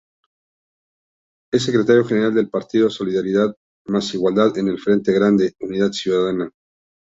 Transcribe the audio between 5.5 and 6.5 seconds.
Unidad Ciudadana.